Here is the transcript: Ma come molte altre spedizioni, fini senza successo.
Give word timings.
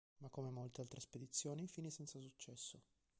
Ma 0.17 0.29
come 0.29 0.49
molte 0.49 0.81
altre 0.81 0.99
spedizioni, 0.99 1.67
fini 1.67 1.91
senza 1.91 2.19
successo. 2.19 2.81